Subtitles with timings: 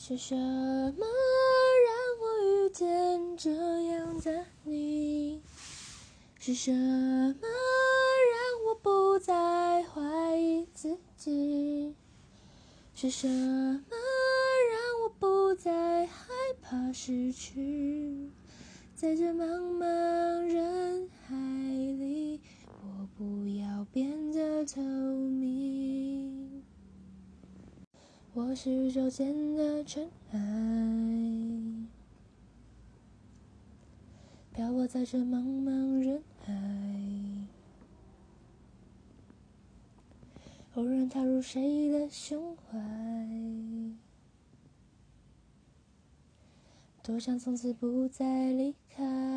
[0.00, 1.04] 是什么
[1.84, 1.90] 让
[2.22, 3.50] 我遇见这
[3.88, 5.42] 样的你？
[6.38, 11.94] 是什么让我不再怀疑自己？
[12.94, 13.96] 是什么
[14.70, 18.30] 让我不再害怕失去？
[18.94, 19.44] 在这茫
[19.76, 19.84] 茫
[20.46, 20.67] 人
[28.38, 30.38] 我是宇宙间的尘埃，
[34.52, 36.54] 漂泊在这茫茫人海。
[40.74, 42.78] 偶然踏入谁的胸怀，
[47.02, 49.27] 多想从此不再离开。